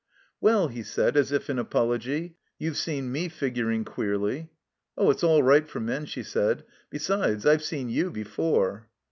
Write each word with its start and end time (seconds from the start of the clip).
"Well," 0.39 0.67
he 0.67 0.81
said, 0.81 1.15
as 1.15 1.31
if 1.31 1.47
in 1.47 1.59
apology, 1.59 2.35
"you've 2.57 2.75
seen 2.77 3.11
me 3.11 3.29
figuring 3.29 3.85
queerly." 3.85 4.49
"Oh, 4.97 5.11
it's 5.11 5.23
all 5.23 5.43
right 5.43 5.69
for 5.69 5.79
men," 5.79 6.05
she 6.07 6.23
said. 6.23 6.63
"Besides, 6.89 7.45
I've 7.45 7.61
seen 7.63 7.87
you 7.87 8.09
before." 8.09 8.89